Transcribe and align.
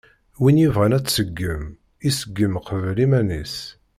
Win 0.41 0.61
yebɣan 0.61 0.95
ad 0.97 1.05
tṣeggem, 1.07 1.63
iṣeggem 2.09 2.53
qbel 2.67 2.97
iman-is. 3.05 3.55